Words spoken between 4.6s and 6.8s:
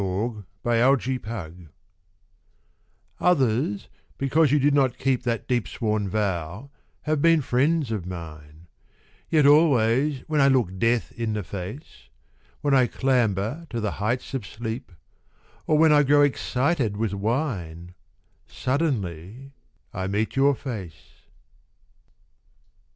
not keep That deep sworn vow